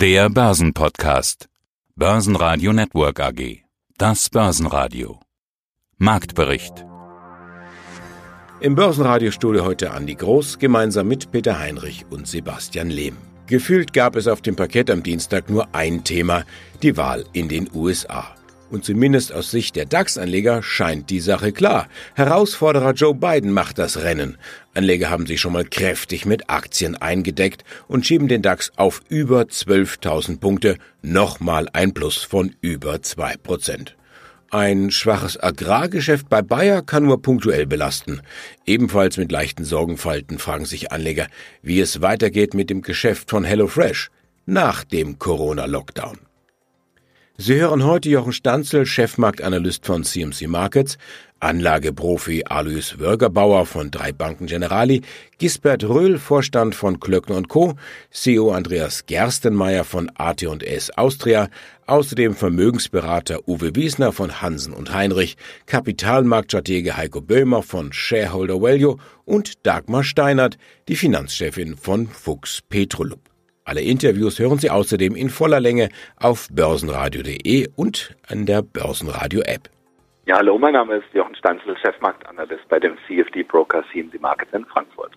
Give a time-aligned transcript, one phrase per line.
[0.00, 1.50] Der Börsenpodcast.
[1.94, 3.64] Börsenradio Network AG.
[3.98, 5.20] Das Börsenradio.
[5.98, 6.86] Marktbericht.
[8.60, 13.18] Im Börsenradiostudio heute Andi Groß gemeinsam mit Peter Heinrich und Sebastian Lehm.
[13.46, 16.44] Gefühlt gab es auf dem Parkett am Dienstag nur ein Thema,
[16.82, 18.34] die Wahl in den USA.
[18.70, 21.88] Und zumindest aus Sicht der DAX-Anleger scheint die Sache klar.
[22.14, 24.38] Herausforderer Joe Biden macht das Rennen.
[24.74, 29.42] Anleger haben sich schon mal kräftig mit Aktien eingedeckt und schieben den DAX auf über
[29.42, 33.96] 12.000 Punkte, nochmal ein Plus von über 2 Prozent.
[34.52, 38.20] Ein schwaches Agrargeschäft bei Bayer kann nur punktuell belasten.
[38.66, 41.26] Ebenfalls mit leichten Sorgenfalten fragen sich Anleger,
[41.62, 44.10] wie es weitergeht mit dem Geschäft von HelloFresh
[44.46, 46.18] nach dem Corona-Lockdown.
[47.42, 50.98] Sie hören heute Jochen Stanzel, Chefmarktanalyst von CMC Markets,
[51.40, 55.00] Anlageprofi Alois Wörgerbauer von drei Banken Generali,
[55.38, 57.76] Gisbert Röhl, Vorstand von Klöckner Co.,
[58.10, 61.48] CEO Andreas Gerstenmeier von AT&S Austria,
[61.86, 69.64] außerdem Vermögensberater Uwe Wiesner von Hansen und Heinrich, Kapitalmarktstratege Heiko Böhmer von Shareholder Value und
[69.64, 73.29] Dagmar Steinert, die Finanzchefin von Fuchs Petrolub.
[73.70, 75.90] Alle Interviews hören Sie außerdem in voller Länge
[76.20, 79.70] auf börsenradio.de und an der Börsenradio-App.
[80.26, 84.64] Ja, hallo, mein Name ist Jochen Stanzel, Chefmarktanalyst bei dem CFD Broker CMC Markets in
[84.64, 85.12] Frankfurt.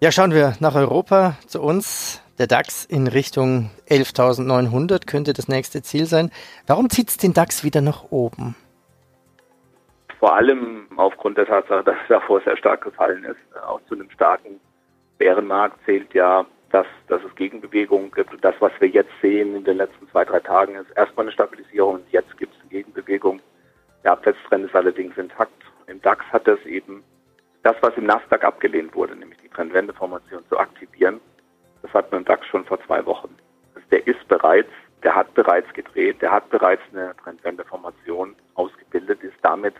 [0.00, 2.24] Ja, schauen wir nach Europa zu uns.
[2.38, 6.30] Der DAX in Richtung 11.900 könnte das nächste Ziel sein.
[6.66, 8.56] Warum zieht es den DAX wieder nach oben?
[10.18, 13.62] Vor allem aufgrund der Tatsache, dass er davor sehr stark gefallen ist.
[13.62, 14.58] Auch zu einem starken
[15.18, 18.32] Bärenmarkt zählt ja dass, dass es Gegenbewegungen gibt.
[18.32, 21.32] Und das, was wir jetzt sehen in den letzten zwei, drei Tagen, ist erstmal eine
[21.32, 23.40] Stabilisierung und jetzt gibt es eine Gegenbewegung.
[24.04, 25.52] Der Abwärtstrend ist allerdings intakt.
[25.86, 27.02] Im DAX hat das eben
[27.62, 31.20] das, was im Nasdaq abgelehnt wurde, nämlich die Trendwendeformation zu aktivieren.
[31.82, 33.34] Das hat man im DAX schon vor zwei Wochen.
[33.74, 34.70] Also der ist bereits,
[35.02, 39.74] der hat bereits gedreht, der hat bereits eine Trendwendeformation ausgebildet, ist damit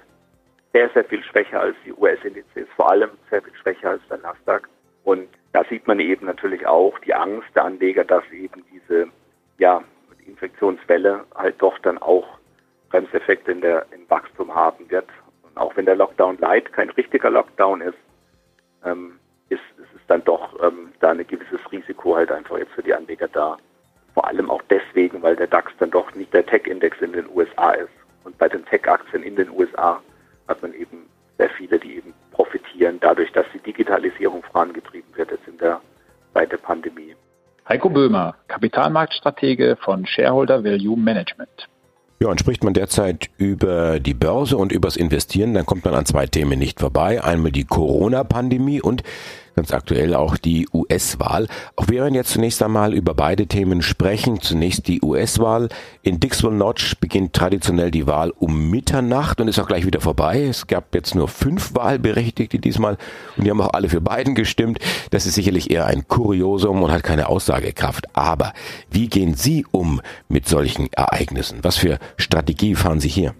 [0.72, 4.68] sehr, sehr viel schwächer als die US-Indizes, vor allem sehr viel schwächer als der Nasdaq.
[5.05, 9.08] Und da sieht man eben natürlich auch die Angst der Anleger, dass eben diese
[9.58, 9.83] ja,
[10.27, 12.27] Infektionswelle halt doch dann auch
[12.90, 15.08] Bremseffekte in der, im Wachstum haben wird.
[15.42, 17.98] Und auch wenn der Lockdown light kein richtiger Lockdown ist,
[18.84, 19.18] ähm,
[19.48, 22.94] ist, ist es dann doch ähm, da ein gewisses Risiko halt einfach jetzt für die
[22.94, 23.58] Anleger da.
[24.14, 27.72] Vor allem auch deswegen, weil der DAX dann doch nicht der Tech-Index in den USA
[27.72, 27.90] ist.
[28.24, 30.02] Und bei den Tech-Aktien in den USA
[30.48, 31.08] hat man eben
[31.39, 35.80] sehr viele, die eben profitieren, dadurch, dass die Digitalisierung vorangetrieben wird jetzt in der
[36.33, 37.14] Zeit der Pandemie.
[37.68, 41.68] Heiko Böhmer, Kapitalmarktstratege von Shareholder Value Management.
[42.23, 46.06] Ja, und spricht man derzeit über die Börse und übers Investieren, dann kommt man an
[46.06, 47.23] zwei Themen nicht vorbei.
[47.23, 49.02] Einmal die Corona-Pandemie und
[49.60, 51.46] ganz aktuell auch die US-Wahl.
[51.76, 54.40] Auch wir werden jetzt zunächst einmal über beide Themen sprechen.
[54.40, 55.68] Zunächst die US-Wahl.
[56.00, 60.44] In Dixville Notch beginnt traditionell die Wahl um Mitternacht und ist auch gleich wieder vorbei.
[60.44, 62.96] Es gab jetzt nur fünf Wahlberechtigte diesmal
[63.36, 64.78] und die haben auch alle für Biden gestimmt.
[65.10, 68.16] Das ist sicherlich eher ein Kuriosum und hat keine Aussagekraft.
[68.16, 68.54] Aber
[68.90, 70.00] wie gehen Sie um
[70.30, 71.58] mit solchen Ereignissen?
[71.60, 73.34] Was für Strategie fahren Sie hier?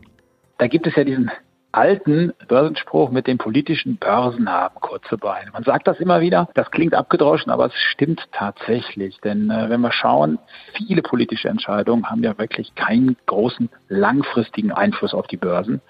[0.59, 1.31] Da gibt es ja diesen
[1.73, 5.51] alten Börsenspruch mit dem politischen Börsen haben kurze Beine.
[5.53, 9.21] Man sagt das immer wieder, das klingt abgedroschen, aber es stimmt tatsächlich.
[9.21, 10.39] Denn äh, wenn wir schauen,
[10.75, 15.81] viele politische Entscheidungen haben ja wirklich keinen großen langfristigen Einfluss auf die Börsen.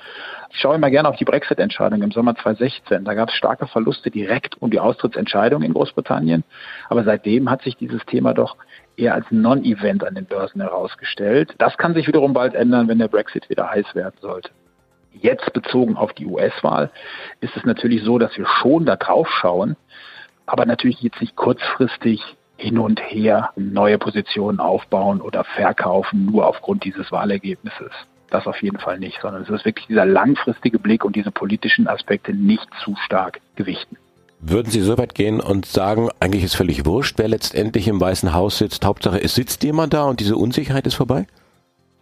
[0.50, 3.04] Ich schaue immer gerne auf die Brexit-Entscheidung im Sommer 2016.
[3.04, 6.44] Da gab es starke Verluste direkt um die Austrittsentscheidung in Großbritannien.
[6.88, 8.56] Aber seitdem hat sich dieses Thema doch
[8.96, 11.54] eher als Non-Event an den Börsen herausgestellt.
[11.58, 14.50] Das kann sich wiederum bald ändern, wenn der Brexit wieder heiß werden sollte.
[15.12, 16.90] Jetzt bezogen auf die US-Wahl
[17.40, 19.76] ist es natürlich so, dass wir schon da drauf schauen,
[20.46, 22.22] aber natürlich jetzt nicht kurzfristig
[22.56, 27.90] hin und her neue Positionen aufbauen oder verkaufen, nur aufgrund dieses Wahlergebnisses.
[28.30, 31.88] Das auf jeden Fall nicht, sondern es ist wirklich dieser langfristige Blick und diese politischen
[31.88, 33.96] Aspekte nicht zu stark gewichten.
[34.42, 38.32] Würden Sie so weit gehen und sagen, eigentlich ist völlig wurscht, wer letztendlich im Weißen
[38.32, 38.86] Haus sitzt?
[38.86, 41.26] Hauptsache, es sitzt jemand da und diese Unsicherheit ist vorbei?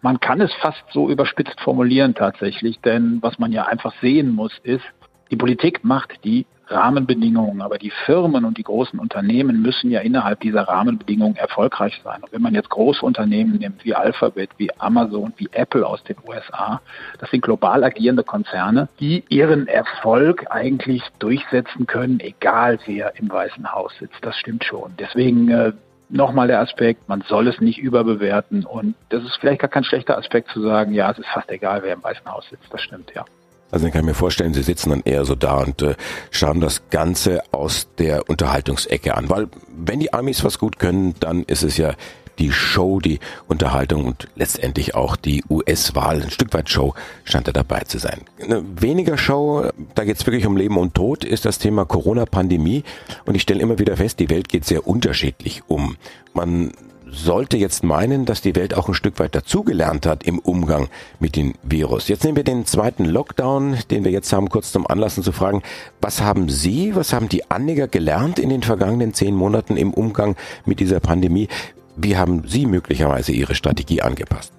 [0.01, 4.53] Man kann es fast so überspitzt formulieren tatsächlich, denn was man ja einfach sehen muss,
[4.63, 4.85] ist,
[5.31, 10.41] die Politik macht die Rahmenbedingungen, aber die Firmen und die großen Unternehmen müssen ja innerhalb
[10.41, 12.23] dieser Rahmenbedingungen erfolgreich sein.
[12.23, 16.17] Und wenn man jetzt große Unternehmen nimmt, wie Alphabet, wie Amazon, wie Apple aus den
[16.27, 16.81] USA,
[17.19, 23.73] das sind global agierende Konzerne, die ihren Erfolg eigentlich durchsetzen können, egal wer im Weißen
[23.73, 24.19] Haus sitzt.
[24.23, 24.93] Das stimmt schon.
[24.99, 25.73] Deswegen äh,
[26.09, 28.65] nochmal der Aspekt, man soll es nicht überbewerten.
[28.65, 31.83] Und das ist vielleicht gar kein schlechter Aspekt zu sagen, ja, es ist fast egal,
[31.83, 32.67] wer im Weißen Haus sitzt.
[32.71, 33.25] Das stimmt, ja.
[33.71, 35.95] Also dann kann ich mir vorstellen, Sie sitzen dann eher so da und äh,
[36.31, 39.29] schauen das Ganze aus der Unterhaltungsecke an.
[39.29, 41.93] Weil wenn die Amis was gut können, dann ist es ja
[42.39, 46.95] die Show, die Unterhaltung und letztendlich auch die US-Wahl, ein Stück weit Show,
[47.25, 48.23] stand er dabei zu sein.
[48.43, 52.85] Eine weniger Show, da geht es wirklich um Leben und Tod, ist das Thema Corona-Pandemie.
[53.27, 55.97] Und ich stelle immer wieder fest, die Welt geht sehr unterschiedlich um.
[56.33, 56.73] Man
[57.11, 60.89] sollte jetzt meinen, dass die Welt auch ein Stück weit dazugelernt hat im Umgang
[61.21, 62.09] mit dem Virus.
[62.09, 65.63] Jetzt nehmen wir den zweiten Lockdown, den wir jetzt haben, kurz zum Anlassen zu fragen,
[66.01, 70.37] was haben Sie, was haben die Anleger gelernt in den vergangenen zehn Monaten im Umgang
[70.65, 71.49] mit dieser Pandemie?
[72.01, 74.53] Wie haben Sie möglicherweise Ihre Strategie angepasst?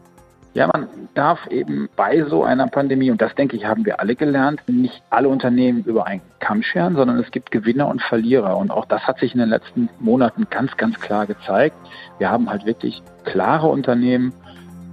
[0.55, 4.15] Ja, man darf eben bei so einer Pandemie, und das denke ich, haben wir alle
[4.15, 8.57] gelernt, nicht alle Unternehmen über einen Kamm scheren, sondern es gibt Gewinner und Verlierer.
[8.57, 11.77] Und auch das hat sich in den letzten Monaten ganz, ganz klar gezeigt.
[12.17, 14.33] Wir haben halt wirklich klare Unternehmen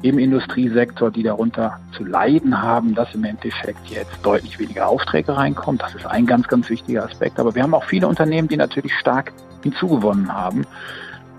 [0.03, 5.79] im Industriesektor, die darunter zu leiden haben, dass im Endeffekt jetzt deutlich weniger Aufträge reinkommen.
[5.79, 7.41] Das ist ein ganz, ganz wichtiger Aspekt.
[7.41, 9.33] Aber wir haben auch viele Unternehmen, die natürlich stark
[9.65, 10.65] hinzugewonnen haben.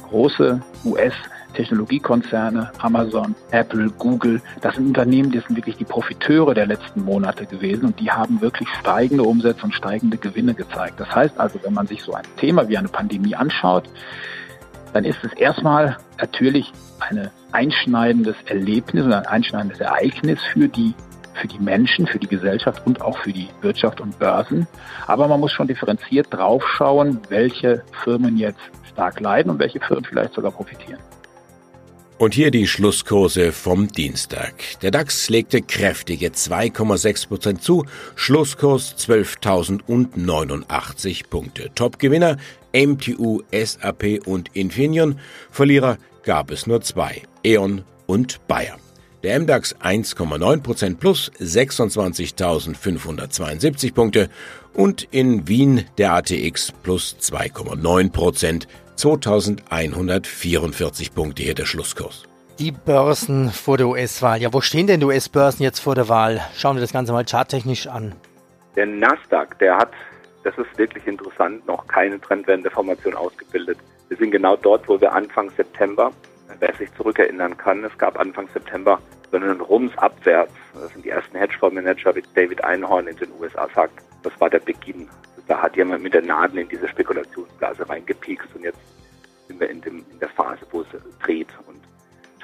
[0.09, 1.13] Große US-
[1.53, 7.45] Technologiekonzerne, Amazon, Apple, Google, das sind Unternehmen, die sind wirklich die Profiteure der letzten Monate
[7.45, 10.99] gewesen und die haben wirklich steigende Umsätze und steigende Gewinne gezeigt.
[10.99, 13.89] Das heißt also, wenn man sich so ein Thema wie eine Pandemie anschaut,
[14.93, 20.93] dann ist es erstmal natürlich ein einschneidendes Erlebnis und ein einschneidendes Ereignis für die
[21.37, 24.67] für die Menschen, für die Gesellschaft und auch für die Wirtschaft und Börsen.
[25.07, 28.59] Aber man muss schon differenziert draufschauen, welche Firmen jetzt
[28.91, 30.99] stark leiden und welche Firmen vielleicht sogar profitieren.
[32.17, 34.55] Und hier die Schlusskurse vom Dienstag.
[34.81, 37.85] Der DAX legte kräftige 2,6 Prozent zu,
[38.15, 41.69] Schlusskurs 12.089 Punkte.
[41.75, 42.37] Topgewinner
[42.73, 45.19] MTU, SAP und Infineon.
[45.51, 48.79] Verlierer gab es nur zwei, E.ON und Bayer.
[49.27, 54.29] Der MDAX 1,9 Prozent plus 26.572 Punkte
[54.73, 62.23] und in Wien der ATX plus 2,9 Prozent 2144 Punkte hier der Schlusskurs.
[62.57, 64.41] Die Börsen vor der US-Wahl.
[64.41, 66.39] Ja, wo stehen denn die US-Börsen jetzt vor der Wahl?
[66.55, 68.15] Schauen wir das Ganze mal charttechnisch an.
[68.77, 69.91] Der Nasdaq, der hat,
[70.45, 73.77] das ist wirklich interessant, noch keine Trendwendeformation ausgebildet.
[74.07, 76.13] Wir sind genau dort, wo wir Anfang September,
[76.59, 79.01] wer sich zurückerinnern kann, es gab Anfang September
[79.31, 80.53] so einen Rums abwärts.
[80.73, 84.03] Das sind die ersten Hedgefondsmanager, wie David Einhorn in den USA sagt.
[84.23, 85.09] Das war der Beginn
[85.47, 88.79] da hat jemand mit der Nadel in diese Spekulationsblase reingepiekst und jetzt
[89.47, 90.87] sind wir in, dem, in der Phase, wo es
[91.23, 91.47] dreht.
[91.65, 91.79] Und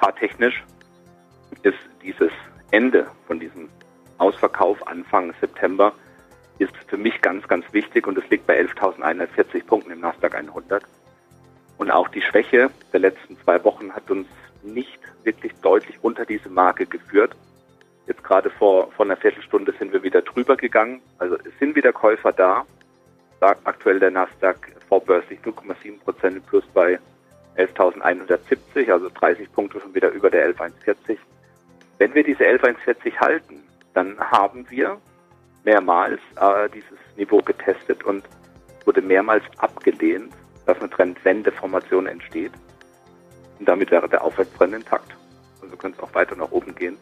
[0.00, 0.64] charttechnisch
[1.62, 2.32] ist dieses
[2.70, 3.68] Ende von diesem
[4.18, 5.92] Ausverkauf Anfang September
[6.58, 10.82] ist für mich ganz, ganz wichtig und es liegt bei 11.140 Punkten im Nasdaq 100.
[11.76, 14.28] Und auch die Schwäche der letzten zwei Wochen hat uns
[14.64, 17.36] nicht wirklich deutlich unter diese Marke geführt.
[18.06, 21.00] Jetzt gerade vor, vor einer Viertelstunde sind wir wieder drüber gegangen.
[21.18, 22.66] Also es sind wieder Käufer da
[23.64, 24.56] aktuell der Nasdaq
[24.88, 26.98] vorbörslich 0,7 Prozent plus bei
[27.56, 31.18] 11.170, also 30 Punkte schon wieder über der 11.140.
[31.98, 33.62] Wenn wir diese 11.140 halten,
[33.92, 34.98] dann haben wir
[35.64, 38.24] mehrmals äh, dieses Niveau getestet und
[38.84, 40.32] wurde mehrmals abgelehnt,
[40.66, 42.52] dass eine Trendwendeformation entsteht.
[43.58, 45.14] Und damit wäre der Aufwärtstrend intakt.
[45.62, 46.96] Also könnte es auch weiter nach oben gehen.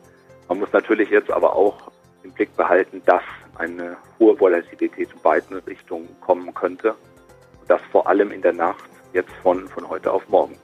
[0.49, 1.91] Man muss natürlich jetzt aber auch
[2.23, 3.23] im Blick behalten, dass
[3.57, 6.91] eine hohe Volatilität in beiden Richtungen kommen könnte.
[7.61, 10.57] Und das vor allem in der Nacht, jetzt von, von heute auf morgen.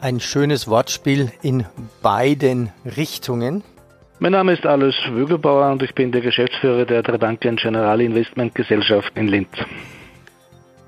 [0.00, 1.66] Ein schönes Wortspiel in
[2.02, 3.62] beiden Richtungen.
[4.18, 9.12] Mein Name ist Alois Wögelbauer und ich bin der Geschäftsführer der Trabanken General Investment Gesellschaft
[9.14, 9.48] in Linz.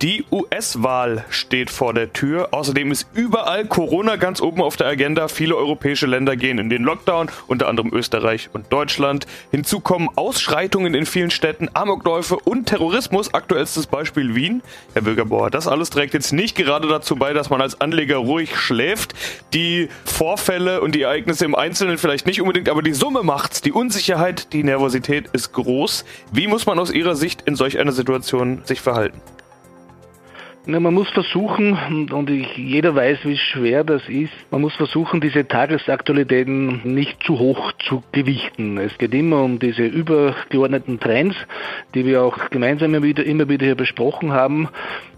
[0.03, 2.49] Die US-Wahl steht vor der Tür.
[2.51, 5.29] Außerdem ist überall Corona ganz oben auf der Agenda.
[5.29, 9.29] Viele europäische Länder gehen in den Lockdown, unter anderem Österreich und Deutschland.
[9.53, 13.33] Hinzu kommen Ausschreitungen in vielen Städten, Amokläufe und Terrorismus.
[13.33, 14.65] Aktuellstes Beispiel Wien.
[14.93, 18.57] Herr Bürgerbauer, das alles trägt jetzt nicht gerade dazu bei, dass man als Anleger ruhig
[18.57, 19.15] schläft.
[19.55, 23.61] Die Vorfälle und die Ereignisse im Einzelnen vielleicht nicht unbedingt, aber die Summe macht's.
[23.61, 26.05] Die Unsicherheit, die Nervosität ist groß.
[26.33, 29.23] Wie muss man aus Ihrer Sicht in solch einer Situation sich verhalten?
[30.65, 35.21] Ja, man muss versuchen, und ich, jeder weiß, wie schwer das ist, man muss versuchen,
[35.21, 38.79] diese Tagesaktualitäten nicht zu hoch zu gewichten.
[38.79, 41.35] Es geht immer um diese übergeordneten Trends,
[41.97, 44.69] die wir auch gemeinsam immer wieder, immer wieder hier besprochen haben.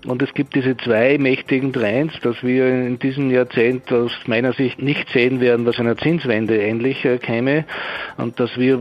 [0.07, 4.81] Und es gibt diese zwei mächtigen Trends, dass wir in diesem Jahrzehnt aus meiner Sicht
[4.81, 7.65] nicht sehen werden, was einer Zinswende ähnlich äh, käme.
[8.19, 8.81] Und dass wir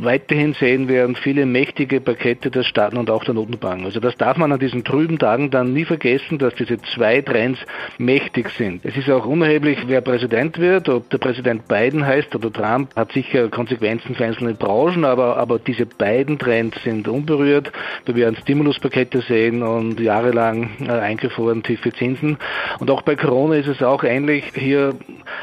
[0.00, 3.84] weiterhin sehen werden, viele mächtige Pakete der Staaten und auch der Notenbank.
[3.84, 7.22] Also das darf man an diesen trüben Tagen dann nie vergessen vergessen, dass diese zwei
[7.22, 7.58] Trends
[7.98, 8.84] mächtig sind.
[8.84, 13.12] Es ist auch unerheblich, wer Präsident wird, ob der Präsident Biden heißt oder Trump, hat
[13.12, 17.72] sicher Konsequenzen für einzelne Branchen, aber, aber diese beiden Trends sind unberührt.
[18.04, 22.36] Wir werden Stimuluspakete sehen und jahrelang äh, eingefroren tiefe Zinsen.
[22.80, 24.44] Und auch bei Corona ist es auch ähnlich.
[24.54, 24.94] Hier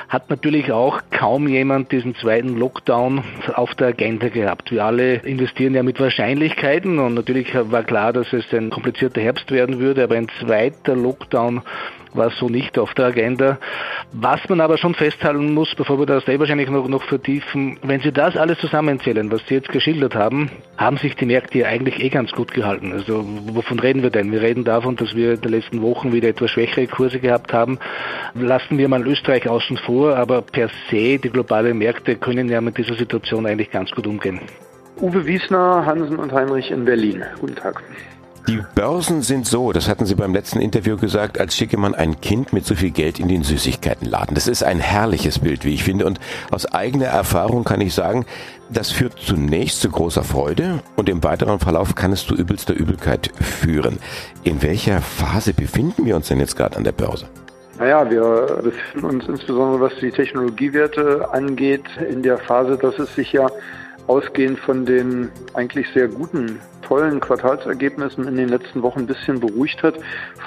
[0.09, 3.23] hat natürlich auch kaum jemand diesen zweiten Lockdown
[3.55, 4.71] auf der Agenda gehabt.
[4.71, 9.49] Wir alle investieren ja mit Wahrscheinlichkeiten und natürlich war klar, dass es ein komplizierter Herbst
[9.51, 10.50] werden würde, aber ein zweiter
[10.95, 11.61] Lockdown
[12.13, 13.57] war so nicht auf der Agenda.
[14.11, 18.01] Was man aber schon festhalten muss, bevor wir das eh wahrscheinlich noch, noch vertiefen, wenn
[18.01, 22.03] Sie das alles zusammenzählen, was Sie jetzt geschildert haben, haben sich die Märkte ja eigentlich
[22.03, 22.91] eh ganz gut gehalten.
[22.91, 24.31] Also wovon reden wir denn?
[24.31, 27.79] Wir reden davon, dass wir in den letzten Wochen wieder etwas schwächere Kurse gehabt haben.
[28.33, 32.77] Lassen wir mal Österreich außen vor, aber per se, die globalen Märkte können ja mit
[32.77, 34.41] dieser Situation eigentlich ganz gut umgehen.
[34.99, 37.23] Uwe Wiesner, Hansen und Heinrich in Berlin.
[37.39, 37.81] Guten Tag.
[38.47, 42.19] Die Börsen sind so, das hatten Sie beim letzten Interview gesagt, als schicke man ein
[42.21, 44.33] Kind mit so viel Geld in den Süßigkeitenladen.
[44.33, 46.05] Das ist ein herrliches Bild, wie ich finde.
[46.05, 46.19] Und
[46.49, 48.25] aus eigener Erfahrung kann ich sagen,
[48.69, 53.31] das führt zunächst zu großer Freude und im weiteren Verlauf kann es zu übelster Übelkeit
[53.39, 53.99] führen.
[54.43, 57.27] In welcher Phase befinden wir uns denn jetzt gerade an der Börse?
[57.77, 63.33] Naja, wir befinden uns insbesondere, was die Technologiewerte angeht, in der Phase, dass es sich
[63.33, 63.49] ja
[64.07, 66.59] ausgehend von den eigentlich sehr guten
[66.91, 69.95] tollen Quartalsergebnissen in den letzten Wochen ein bisschen beruhigt hat.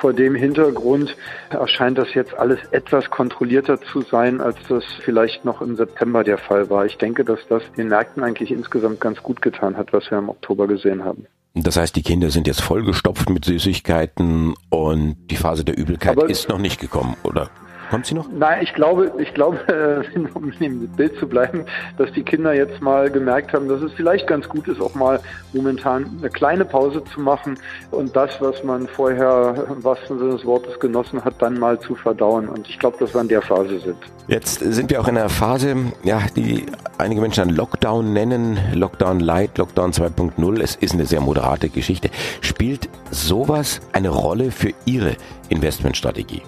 [0.00, 1.16] Vor dem Hintergrund
[1.49, 6.37] erscheint das jetzt alles etwas kontrollierter zu sein, als das vielleicht noch im September der
[6.37, 6.84] Fall war.
[6.84, 10.28] Ich denke, dass das den Märkten eigentlich insgesamt ganz gut getan hat, was wir im
[10.28, 11.26] Oktober gesehen haben.
[11.54, 16.28] Das heißt, die Kinder sind jetzt vollgestopft mit Süßigkeiten und die Phase der Übelkeit Aber
[16.28, 17.49] ist noch nicht gekommen, oder?
[17.94, 18.28] Kommt sie noch?
[18.32, 21.64] Nein, ich glaube, ich glaube, um im Bild zu bleiben,
[21.96, 25.20] dass die Kinder jetzt mal gemerkt haben, dass es vielleicht ganz gut ist, auch mal
[25.52, 27.56] momentan eine kleine Pause zu machen
[27.92, 31.94] und das, was man vorher im wahrsten Sinne des Wortes genossen hat, dann mal zu
[31.94, 32.48] verdauen.
[32.48, 33.96] Und ich glaube, dass wir in der Phase sind.
[34.26, 36.66] Jetzt sind wir auch in einer Phase, ja, die
[36.98, 40.60] einige Menschen einen Lockdown nennen, Lockdown Light, Lockdown 2.0.
[40.60, 42.10] Es ist eine sehr moderate Geschichte.
[42.40, 45.16] Spielt sowas eine Rolle für Ihre
[45.48, 46.42] Investmentstrategie?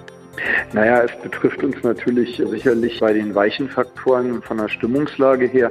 [0.73, 5.71] Naja, es betrifft uns natürlich sicherlich bei den weichen Faktoren von der Stimmungslage her.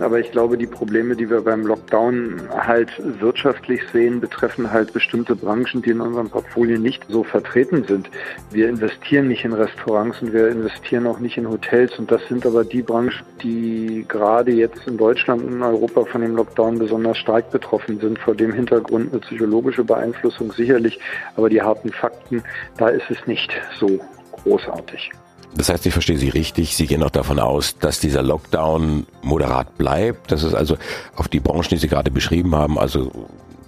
[0.00, 5.36] Aber ich glaube, die Probleme, die wir beim Lockdown halt wirtschaftlich sehen, betreffen halt bestimmte
[5.36, 8.10] Branchen, die in unserem Portfolio nicht so vertreten sind.
[8.50, 11.98] Wir investieren nicht in Restaurants und wir investieren auch nicht in Hotels.
[11.98, 16.20] Und das sind aber die Branchen, die gerade jetzt in Deutschland und in Europa von
[16.20, 18.18] dem Lockdown besonders stark betroffen sind.
[18.18, 20.98] Vor dem Hintergrund eine psychologische Beeinflussung sicherlich.
[21.36, 22.42] Aber die harten Fakten,
[22.78, 24.00] da ist es nicht so
[24.42, 25.10] großartig.
[25.56, 26.76] Das heißt, ich verstehe Sie richtig.
[26.76, 30.30] Sie gehen auch davon aus, dass dieser Lockdown moderat bleibt.
[30.30, 30.76] Das ist also
[31.16, 33.10] auf die Branchen, die Sie gerade beschrieben haben, also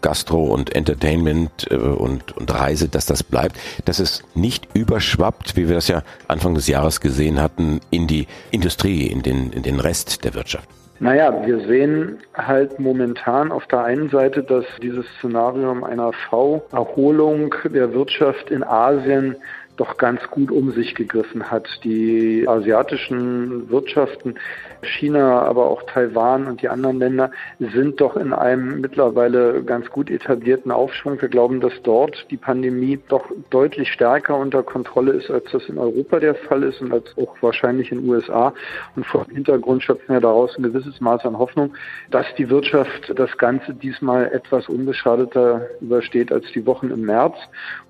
[0.03, 5.69] Gastro und Entertainment äh, und, und Reise, dass das bleibt, dass es nicht überschwappt, wie
[5.69, 9.81] wir das ja Anfang des Jahres gesehen hatten, in die Industrie, in den, in den
[9.81, 10.69] Rest der Wirtschaft.
[11.01, 17.93] Naja, wir sehen halt momentan auf der einen Seite, dass dieses Szenario einer V-Erholung der
[17.95, 19.37] Wirtschaft in Asien
[19.79, 21.67] doch ganz gut um sich gegriffen hat.
[21.85, 24.35] Die asiatischen Wirtschaften,
[24.83, 30.11] China, aber auch Taiwan und die anderen Länder sind doch in einem mittlerweile ganz gut
[30.11, 31.21] etablierten Aufschwung.
[31.21, 35.79] Wir glauben, dass dort die Pandemie doch deutlich stärker unter Kontrolle ist, als das in
[35.79, 38.53] Europa der Fall ist und als auch wahrscheinlich in den USA.
[38.97, 41.75] Und vor dem Hintergrund schöpfen wir daraus ein gewisses Maß an Hoffnung,
[42.11, 47.37] dass die Wirtschaft das Ganze diesmal etwas unbeschadeter übersteht als die Wochen im März.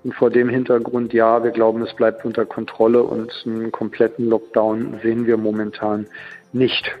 [0.03, 4.99] Und vor dem Hintergrund, ja, wir glauben, es bleibt unter Kontrolle und einen kompletten Lockdown
[5.03, 6.07] sehen wir momentan
[6.53, 6.91] nicht.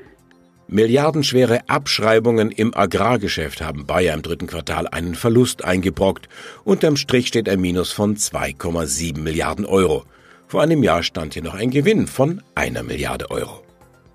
[0.67, 6.29] Milliardenschwere Abschreibungen im Agrargeschäft haben Bayer im dritten Quartal einen Verlust eingebrockt.
[6.63, 10.03] Unterm Strich steht ein Minus von 2,7 Milliarden Euro.
[10.47, 13.63] Vor einem Jahr stand hier noch ein Gewinn von einer Milliarde Euro.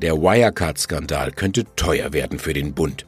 [0.02, 3.06] Der Wirecard-Skandal könnte teuer werden für den Bund.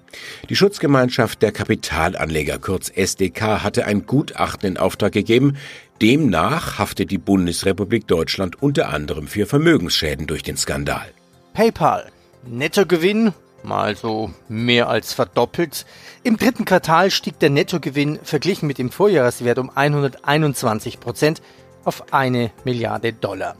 [0.49, 5.57] Die Schutzgemeinschaft der Kapitalanleger, kurz SDK, hatte ein Gutachten in Auftrag gegeben.
[6.03, 11.07] Demnach haftet die Bundesrepublik Deutschland unter anderem für Vermögensschäden durch den Skandal.
[11.55, 12.11] PayPal
[12.47, 15.87] Nettogewinn mal so mehr als verdoppelt.
[16.23, 21.41] Im dritten Quartal stieg der Nettogewinn verglichen mit dem Vorjahreswert um 121 Prozent
[21.85, 23.57] auf eine Milliarde Dollar.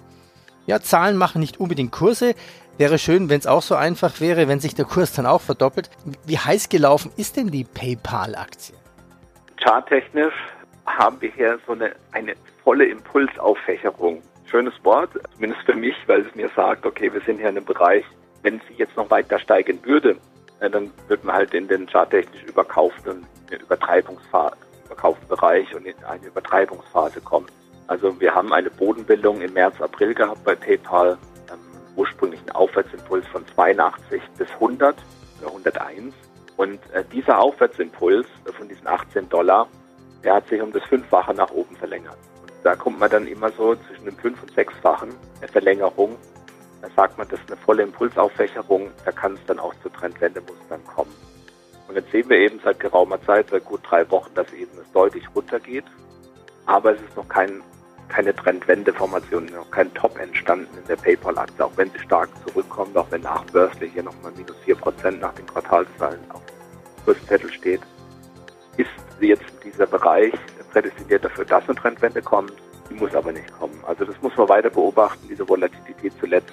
[0.67, 2.35] Ja, Zahlen machen nicht unbedingt Kurse.
[2.77, 5.89] Wäre schön, wenn es auch so einfach wäre, wenn sich der Kurs dann auch verdoppelt.
[6.27, 8.75] Wie heiß gelaufen ist denn die PayPal-Aktie?
[9.57, 10.35] Charttechnisch
[10.87, 14.23] haben wir hier so eine, eine volle Impulsauffächerung.
[14.47, 17.65] Schönes Wort, zumindest für mich, weil es mir sagt, okay, wir sind hier in einem
[17.65, 18.05] Bereich,
[18.43, 20.17] wenn sie jetzt noch weiter steigen würde,
[20.61, 26.27] äh, dann würden wir halt in den charttechnisch überkauften Übertreibungsphase, überkauften Bereich und in eine
[26.27, 27.47] Übertreibungsphase kommen.
[27.89, 31.19] Also wir haben eine Bodenbildung im März, April gehabt bei PayPal,
[31.53, 31.59] ähm,
[31.95, 34.97] ursprünglich einen Aufwärtsimpuls von 82 bis 100
[35.41, 36.15] oder 101.
[36.57, 38.27] Und äh, dieser Aufwärtsimpuls
[38.57, 39.69] von diesen 18 Dollar,
[40.27, 42.19] der hat sich um das Fünffache nach oben verlängert.
[42.43, 46.17] Und da kommt man dann immer so zwischen dem Fünf- und Sechsfachen der Verlängerung.
[46.83, 50.85] Da sagt man, das ist eine volle Impulsaufwächerung, da kann es dann auch zu Trendwendemustern
[50.85, 51.15] kommen.
[51.87, 54.91] Und jetzt sehen wir eben seit geraumer Zeit, seit gut drei Wochen, dass eben es
[54.91, 55.85] deutlich runtergeht.
[56.67, 57.63] Aber es ist noch kein,
[58.09, 63.09] keine Trendwendeformation, noch kein Top entstanden in der PayPal-Aktie, auch wenn sie stark zurückkommt, auch
[63.13, 67.83] wenn nachbörslich hier nochmal minus 4% nach den Quartalszahlen auf dem Kurszettel steht,
[68.77, 68.91] ist
[69.21, 70.33] jetzt dieser Bereich
[70.77, 72.53] prädestiniert dafür, dass eine Trendwende kommt.
[72.91, 73.83] Die muss aber nicht kommen.
[73.87, 75.27] Also das muss man weiter beobachten.
[75.29, 76.53] Diese Volatilität zuletzt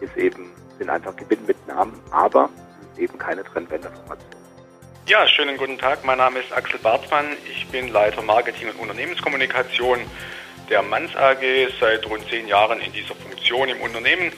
[0.00, 2.48] ist eben, sind einfach Gewinnmitnahmen, aber
[2.96, 4.40] eben keine Trendwendeformation.
[5.06, 6.04] Ja, schönen guten Tag.
[6.04, 7.26] Mein Name ist Axel Bartmann.
[7.50, 9.98] Ich bin Leiter Marketing und Unternehmenskommunikation
[10.70, 11.42] der Manns AG,
[11.80, 14.32] seit rund zehn Jahren in dieser Funktion im Unternehmen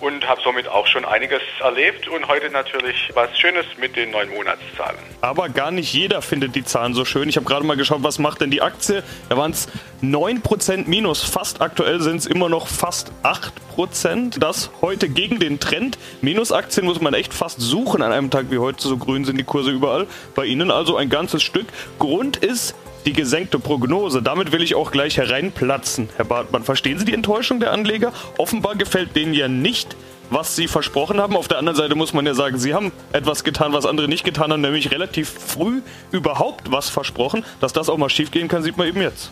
[0.00, 4.28] und habe somit auch schon einiges erlebt und heute natürlich was Schönes mit den neun
[4.30, 4.98] Monatszahlen.
[5.20, 7.28] Aber gar nicht jeder findet die Zahlen so schön.
[7.28, 9.02] Ich habe gerade mal geschaut, was macht denn die Aktie?
[9.28, 9.68] Da waren es
[10.02, 11.22] 9% minus.
[11.22, 14.38] Fast aktuell sind es immer noch fast 8%.
[14.38, 15.98] Das heute gegen den Trend.
[16.20, 18.82] Minusaktien muss man echt fast suchen an einem Tag wie heute.
[18.82, 20.06] So grün sind die Kurse überall.
[20.34, 21.66] Bei Ihnen also ein ganzes Stück.
[21.98, 24.22] Grund ist, die gesenkte Prognose.
[24.22, 26.64] Damit will ich auch gleich hereinplatzen, Herr Bartmann.
[26.64, 28.12] Verstehen Sie die Enttäuschung der Anleger?
[28.38, 29.96] Offenbar gefällt denen ja nicht,
[30.30, 31.36] was Sie versprochen haben.
[31.36, 34.24] Auf der anderen Seite muss man ja sagen, Sie haben etwas getan, was andere nicht
[34.24, 35.82] getan haben, nämlich relativ früh
[36.12, 37.44] überhaupt was versprochen.
[37.60, 39.30] Dass das auch mal schiefgehen kann, sieht man eben jetzt.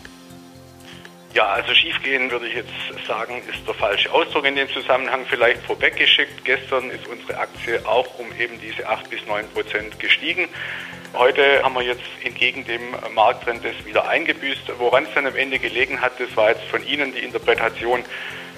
[1.33, 5.25] Ja, also schiefgehen würde ich jetzt sagen, ist der falsche Ausdruck in dem Zusammenhang.
[5.27, 10.47] Vielleicht vorweggeschickt, gestern ist unsere Aktie auch um eben diese 8 bis 9 Prozent gestiegen.
[11.13, 12.81] Heute haben wir jetzt entgegen dem
[13.15, 14.73] Markttrend das wieder eingebüßt.
[14.77, 18.03] Woran es dann am Ende gelegen hat, das war jetzt von Ihnen die Interpretation,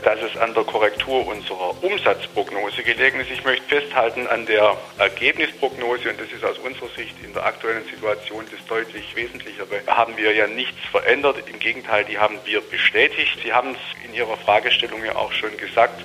[0.06, 3.32] dass es an der Korrektur unserer Umsatzprognose gelegen ist.
[3.32, 7.84] Ich möchte festhalten an der Ergebnisprognose und das ist aus unserer Sicht in der aktuellen
[7.86, 9.82] Situation das deutlich Wesentlichere.
[9.88, 11.38] Haben wir ja nichts verändert.
[11.52, 13.40] Im Gegenteil, die haben wir bestätigt.
[13.44, 16.00] Sie haben es in Ihrer Fragestellung ja auch schon gesagt.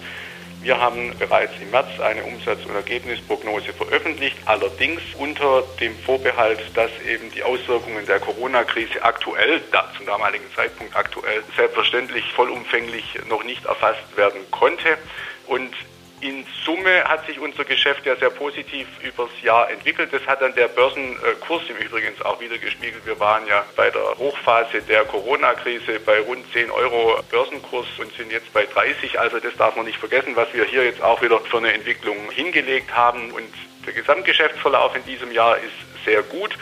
[0.62, 6.90] Wir haben bereits im März eine Umsatz- und Ergebnisprognose veröffentlicht, allerdings unter dem Vorbehalt, dass
[7.08, 13.64] eben die Auswirkungen der Corona-Krise aktuell, da zum damaligen Zeitpunkt aktuell, selbstverständlich vollumfänglich noch nicht
[13.64, 14.98] erfasst werden konnte.
[15.46, 15.74] Und
[16.20, 20.12] in Summe hat sich unser Geschäft ja sehr positiv übers Jahr entwickelt.
[20.12, 23.06] Das hat dann der Börsenkurs im Übrigen auch wieder gespiegelt.
[23.06, 28.30] Wir waren ja bei der Hochphase der Corona-Krise bei rund 10 Euro Börsenkurs und sind
[28.32, 29.18] jetzt bei 30.
[29.18, 32.30] Also das darf man nicht vergessen, was wir hier jetzt auch wieder für eine Entwicklung
[32.30, 33.30] hingelegt haben.
[33.30, 33.48] Und
[33.86, 36.56] der Gesamtgeschäftsverlauf in diesem Jahr ist sehr gut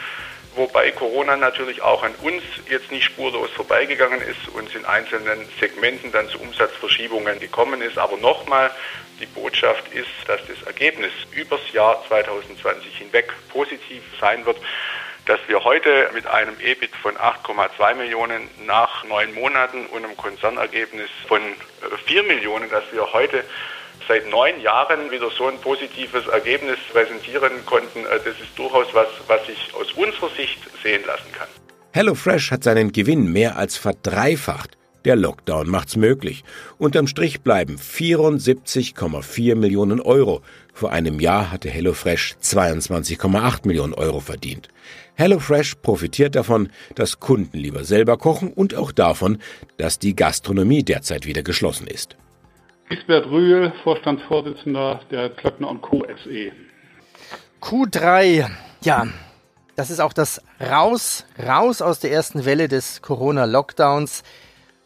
[0.55, 6.11] wobei Corona natürlich auch an uns jetzt nicht spurlos vorbeigegangen ist und in einzelnen Segmenten
[6.11, 7.97] dann zu Umsatzverschiebungen gekommen ist.
[7.97, 8.69] Aber nochmal,
[9.19, 14.57] die Botschaft ist, dass das Ergebnis übers Jahr 2020 hinweg positiv sein wird
[15.29, 21.09] dass wir heute mit einem EBIT von 8,2 Millionen nach neun Monaten und einem Konzernergebnis
[21.27, 21.39] von
[22.07, 23.43] 4 Millionen, dass wir heute
[24.07, 29.07] seit neun Jahren wieder so ein positives Ergebnis präsentieren konnten, äh, das ist durchaus was,
[29.27, 31.47] was sich aus unserer Sicht sehen lassen kann.
[31.93, 34.78] HelloFresh hat seinen Gewinn mehr als verdreifacht.
[35.05, 36.43] Der Lockdown macht's möglich.
[36.77, 40.41] Unterm Strich bleiben 74,4 Millionen Euro.
[40.73, 44.67] Vor einem Jahr hatte HelloFresh 22,8 Millionen Euro verdient.
[45.15, 49.37] HelloFresh profitiert davon, dass Kunden lieber selber kochen und auch davon,
[49.77, 52.17] dass die Gastronomie derzeit wieder geschlossen ist.
[52.89, 56.05] Gisbert Rühl, Vorstandsvorsitzender der Klöckner Co.
[56.23, 56.51] SE.
[57.61, 58.49] Q3,
[58.81, 59.07] ja,
[59.75, 64.23] das ist auch das Raus, raus aus der ersten Welle des Corona-Lockdowns.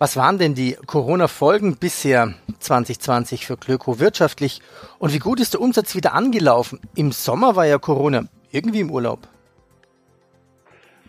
[0.03, 4.59] Was waren denn die Corona-Folgen bisher 2020 für Glöko wirtschaftlich?
[4.99, 6.81] Und wie gut ist der Umsatz wieder angelaufen?
[6.93, 9.19] Im Sommer war ja Corona irgendwie im Urlaub.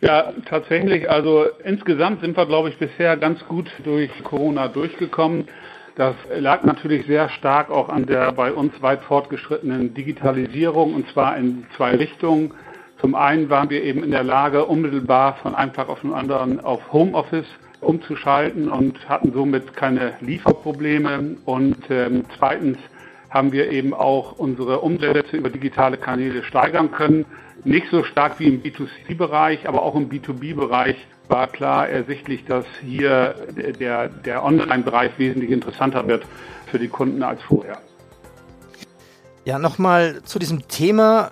[0.00, 1.10] Ja, tatsächlich.
[1.10, 5.48] Also insgesamt sind wir, glaube ich, bisher ganz gut durch Corona durchgekommen.
[5.96, 11.36] Das lag natürlich sehr stark auch an der bei uns weit fortgeschrittenen Digitalisierung und zwar
[11.36, 12.54] in zwei Richtungen.
[13.00, 16.60] Zum einen waren wir eben in der Lage, unmittelbar von einem Tag auf den anderen
[16.60, 17.48] auf Homeoffice
[17.86, 21.36] umzuschalten und hatten somit keine Lieferprobleme.
[21.44, 22.78] Und ähm, zweitens
[23.30, 27.24] haben wir eben auch unsere Umsätze über digitale Kanäle steigern können.
[27.64, 30.96] Nicht so stark wie im B2C-Bereich, aber auch im B2B-Bereich
[31.28, 33.34] war klar ersichtlich, dass hier
[33.80, 36.24] der, der Online-Bereich wesentlich interessanter wird
[36.66, 37.78] für die Kunden als vorher.
[39.44, 41.30] Ja, nochmal zu diesem Thema.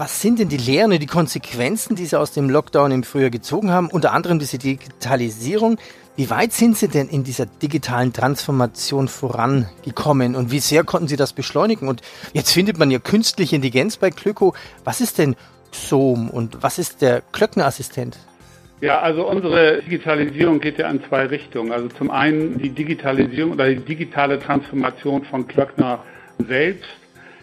[0.00, 3.28] Was sind denn die Lehren und die Konsequenzen, die Sie aus dem Lockdown im Frühjahr
[3.28, 3.90] gezogen haben?
[3.90, 5.76] Unter anderem diese Digitalisierung.
[6.16, 11.16] Wie weit sind Sie denn in dieser digitalen Transformation vorangekommen und wie sehr konnten Sie
[11.16, 11.86] das beschleunigen?
[11.86, 12.00] Und
[12.32, 14.54] jetzt findet man ja künstliche Intelligenz bei Klöko.
[14.84, 15.36] Was ist denn
[15.70, 18.16] XOM und was ist der Klöckner-Assistent?
[18.80, 21.72] Ja, also unsere Digitalisierung geht ja in zwei Richtungen.
[21.72, 26.02] Also zum einen die Digitalisierung oder die digitale Transformation von Klöckner
[26.48, 26.88] selbst,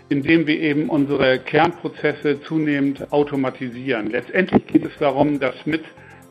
[0.10, 4.10] indem wir eben unsere Kernprozesse zunehmend automatisieren.
[4.10, 5.84] Letztendlich geht es darum, dass mit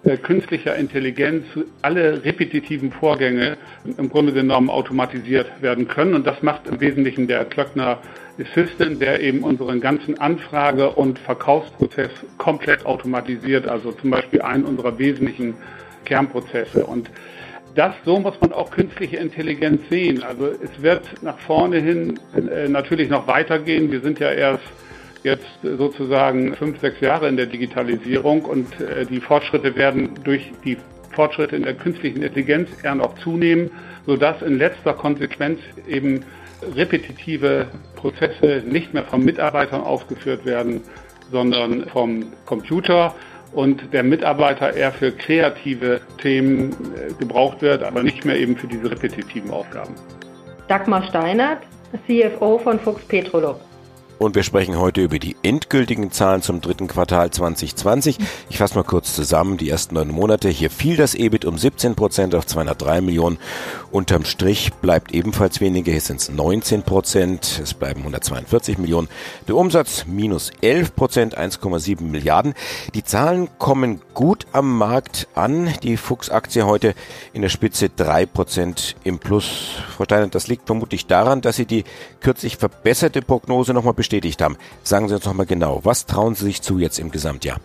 [0.05, 1.45] äh, künstlicher Intelligenz
[1.83, 3.57] alle repetitiven Vorgänge
[3.99, 6.15] im Grunde genommen automatisiert werden können.
[6.15, 7.99] Und das macht im Wesentlichen der Klöckner
[8.39, 14.99] Assistant, der eben unseren ganzen Anfrage- und Verkaufsprozess komplett automatisiert, also zum Beispiel einen unserer
[14.99, 15.55] wesentlichen
[16.05, 16.87] Kernprozesse.
[16.87, 17.11] Und
[17.77, 20.23] das, so muss man auch künstliche Intelligenz sehen.
[20.23, 23.93] Also es wird nach vorne hin äh, natürlich noch weitergehen.
[23.93, 24.65] Wir sind ja erst
[25.23, 30.79] jetzt sozusagen fünf, sechs Jahre in der Digitalisierung und äh, die Fortschritte werden durch die
[31.13, 33.71] Fortschritte in der künstlichen Intelligenz eher noch zunehmen,
[34.07, 36.25] sodass in letzter Konsequenz eben
[36.75, 40.83] repetitive Prozesse nicht mehr von Mitarbeitern ausgeführt werden,
[41.31, 43.15] sondern vom Computer
[43.53, 48.67] und der Mitarbeiter eher für kreative Themen äh, gebraucht wird, aber nicht mehr eben für
[48.67, 49.95] diese repetitiven Aufgaben.
[50.69, 51.63] Dagmar Steinert,
[52.07, 53.61] CFO von Fuchs Petrolub.
[54.19, 58.17] Und wir sprechen heute über die endgültigen Zahlen zum dritten Quartal 2020.
[58.49, 59.59] Ich fasse mal kurz zusammen.
[59.59, 60.49] Die ersten neun Monate.
[60.49, 63.39] Hier fiel das EBIT um 17 Prozent auf 203 Millionen.
[63.91, 65.93] Unterm Strich bleibt ebenfalls weniger.
[65.93, 67.61] Hier sind es 19 Prozent.
[67.63, 69.09] Es bleiben 142 Millionen.
[69.49, 72.55] Der Umsatz minus 11 Prozent, 1,7 Milliarden.
[72.95, 75.75] Die Zahlen kommen gut am Markt an.
[75.83, 76.95] Die Fuchs-Aktie heute
[77.35, 79.73] in der Spitze 3 Prozent im Plus.
[79.95, 81.85] Frau Steiner, das liegt vermutlich daran, dass Sie die
[82.21, 84.57] kürzlich verbesserte Prognose nochmal bestätigt haben.
[84.85, 87.59] Sagen Sie uns noch mal genau, was trauen Sie sich zu jetzt im Gesamtjahr?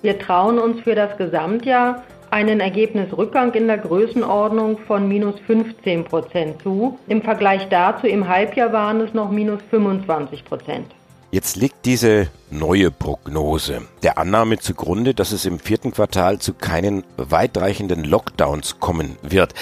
[0.00, 6.62] Wir trauen uns für das Gesamtjahr einen Ergebnisrückgang in der Größenordnung von minus 15 Prozent
[6.62, 6.98] zu.
[7.08, 10.86] Im Vergleich dazu im Halbjahr waren es noch minus 25 Prozent.
[11.30, 17.04] Jetzt liegt diese neue Prognose der Annahme zugrunde, dass es im vierten Quartal zu keinen
[17.16, 19.52] weitreichenden Lockdowns kommen wird.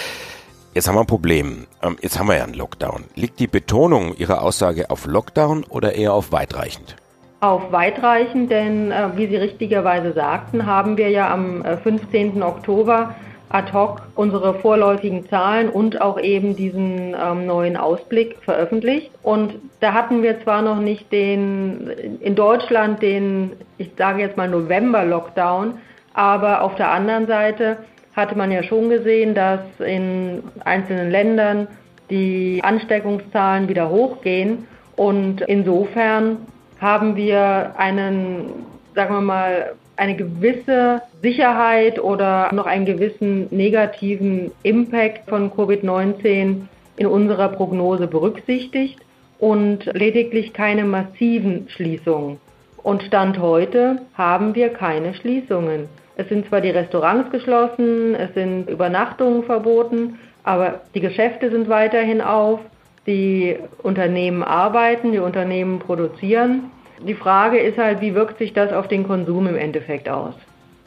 [0.74, 1.66] Jetzt haben wir ein Problem.
[1.82, 3.04] Ähm, jetzt haben wir ja einen Lockdown.
[3.14, 6.96] Liegt die Betonung Ihrer Aussage auf Lockdown oder eher auf weitreichend?
[7.40, 12.40] Auf weitreichend, denn äh, wie Sie richtigerweise sagten, haben wir ja am 15.
[12.40, 13.14] Äh, Oktober
[13.50, 19.11] ad hoc unsere vorläufigen Zahlen und auch eben diesen ähm, neuen Ausblick veröffentlicht.
[19.22, 21.88] Und da hatten wir zwar noch nicht den
[22.20, 25.74] in Deutschland den, ich sage jetzt mal November-Lockdown,
[26.14, 27.76] aber auf der anderen Seite
[28.14, 31.68] hatte man ja schon gesehen, dass in einzelnen Ländern
[32.11, 34.66] die Ansteckungszahlen wieder hochgehen.
[34.96, 36.38] Und insofern
[36.81, 38.51] haben wir einen,
[38.94, 46.62] sagen wir mal, eine gewisse Sicherheit oder noch einen gewissen negativen Impact von Covid-19
[46.96, 48.98] in unserer Prognose berücksichtigt
[49.38, 52.38] und lediglich keine massiven Schließungen.
[52.83, 55.88] Und Stand heute haben wir keine Schließungen.
[56.16, 62.20] Es sind zwar die Restaurants geschlossen, es sind Übernachtungen verboten, aber die Geschäfte sind weiterhin
[62.20, 62.61] auf,
[63.07, 66.70] die Unternehmen arbeiten, die Unternehmen produzieren.
[67.07, 70.35] Die Frage ist halt, wie wirkt sich das auf den Konsum im Endeffekt aus?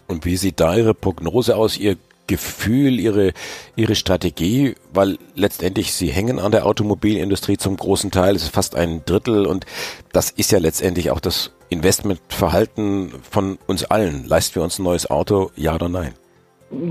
[0.08, 3.34] Und wie sieht da Ihre Prognose aus, Ihr Gefühl, Ihre,
[3.76, 4.76] Ihre Strategie?
[4.94, 9.46] Weil letztendlich Sie hängen an der Automobilindustrie zum großen Teil, es ist fast ein Drittel
[9.46, 9.66] und
[10.14, 14.25] das ist ja letztendlich auch das Investmentverhalten von uns allen.
[14.28, 16.13] Leisten wir uns ein neues Auto, ja oder nein?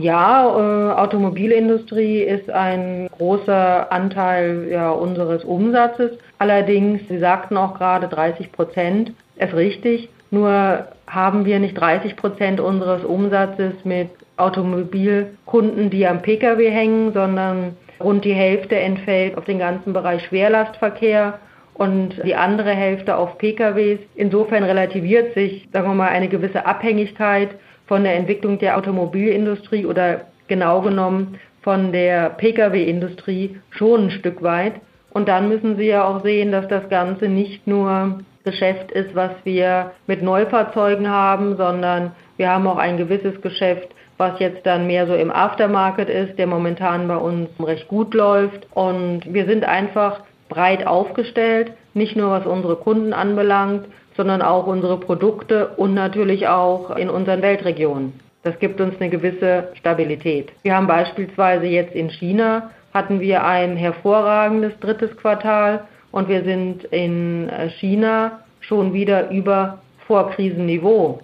[0.00, 6.12] Ja, äh, Automobilindustrie ist ein großer Anteil ja, unseres Umsatzes.
[6.38, 10.08] Allerdings, Sie sagten auch gerade 30 Prozent, ist richtig.
[10.30, 17.76] Nur haben wir nicht 30 Prozent unseres Umsatzes mit Automobilkunden, die am Pkw hängen, sondern
[18.00, 21.38] rund die Hälfte entfällt auf den ganzen Bereich Schwerlastverkehr
[21.74, 23.98] und die andere Hälfte auf PKWs.
[24.14, 27.50] Insofern relativiert sich, sagen wir mal, eine gewisse Abhängigkeit
[27.86, 34.74] von der Entwicklung der Automobilindustrie oder genau genommen von der Pkw-Industrie schon ein Stück weit.
[35.10, 39.30] Und dann müssen Sie ja auch sehen, dass das Ganze nicht nur Geschäft ist, was
[39.44, 45.06] wir mit Neufahrzeugen haben, sondern wir haben auch ein gewisses Geschäft, was jetzt dann mehr
[45.06, 48.66] so im Aftermarket ist, der momentan bei uns recht gut läuft.
[48.74, 54.98] Und wir sind einfach breit aufgestellt, nicht nur was unsere Kunden anbelangt, sondern auch unsere
[54.98, 58.20] Produkte und natürlich auch in unseren Weltregionen.
[58.42, 60.52] Das gibt uns eine gewisse Stabilität.
[60.62, 66.84] Wir haben beispielsweise jetzt in China hatten wir ein hervorragendes drittes Quartal und wir sind
[66.84, 71.20] in China schon wieder über Vorkrisenniveau.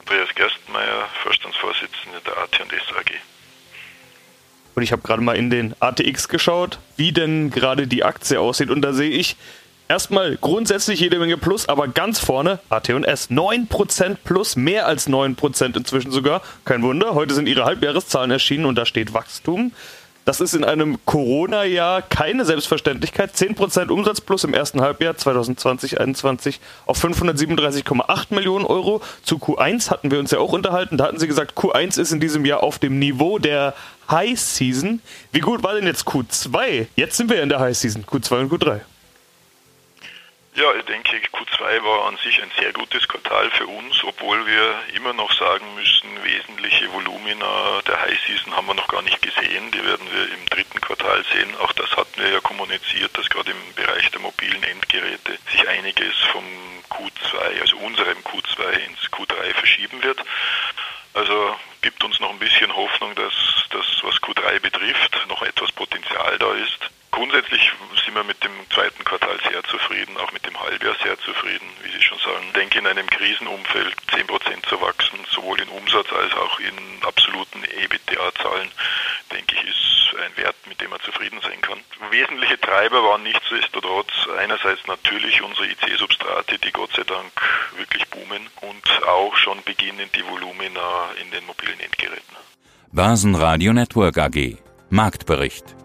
[0.00, 3.29] Andreas Gerstmeier, Vorstandsvorsitzender der AT&S AG.
[4.80, 8.70] Und ich habe gerade mal in den ATX geschaut, wie denn gerade die Aktie aussieht.
[8.70, 9.36] Und da sehe ich
[9.90, 16.12] erstmal grundsätzlich jede Menge Plus, aber ganz vorne AT&S 9% plus, mehr als 9% inzwischen
[16.12, 16.40] sogar.
[16.64, 19.72] Kein Wunder, heute sind ihre Halbjahreszahlen erschienen und da steht Wachstum.
[20.24, 23.34] Das ist in einem Corona-Jahr keine Selbstverständlichkeit.
[23.34, 29.02] 10% Umsatz plus im ersten Halbjahr 2020-21 auf 537,8 Millionen Euro.
[29.24, 30.98] Zu Q1 hatten wir uns ja auch unterhalten.
[30.98, 33.74] Da hatten Sie gesagt, Q1 ist in diesem Jahr auf dem Niveau der
[34.10, 35.00] High Season.
[35.32, 36.88] Wie gut war denn jetzt Q2?
[36.96, 38.80] Jetzt sind wir in der High Season, Q2 und Q3.
[40.56, 44.74] Ja, ich denke, Q2 war an sich ein sehr gutes Quartal für uns, obwohl wir
[44.94, 49.70] immer noch sagen müssen, wesentliche Volumina der High Season haben wir noch gar nicht gesehen.
[49.70, 51.54] Die werden wir im dritten Quartal sehen.
[51.60, 56.16] Auch das hatten wir ja kommuniziert, dass gerade im Bereich der mobilen Endgeräte sich einiges
[56.32, 56.44] vom
[56.90, 60.18] Q2, also unserem Q2 ins Q3 verschieben wird.
[61.14, 63.34] Also gibt uns noch ein bisschen Hoffnung, dass
[63.70, 66.90] das, was Q3 betrifft, noch etwas Potenzial da ist.
[67.10, 67.72] Grundsätzlich
[68.04, 71.90] sind wir mit dem zweiten Quartal sehr zufrieden, auch mit dem Halbjahr sehr zufrieden, wie
[71.90, 72.44] Sie schon sagen.
[72.46, 77.64] Ich denke, in einem Krisenumfeld 10% zu wachsen, sowohl in Umsatz als auch in absoluten
[77.64, 78.70] EBITDA-Zahlen,
[79.32, 81.78] denke ich, ist ein Wert, mit dem man zufrieden sein kann.
[82.10, 87.32] Wesentliche Treiber waren nichtsdestotrotz einerseits natürlich unsere IC-Substrate, die Gott sei Dank
[87.76, 92.36] wirklich boomen und auch schon beginnend die Volumina in den mobilen Endgeräten.
[92.92, 94.58] Börsenradio Network AG
[94.90, 95.76] Marktbericht